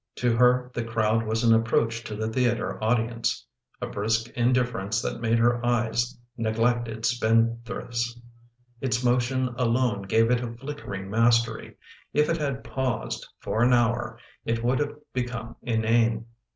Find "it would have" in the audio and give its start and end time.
14.43-14.95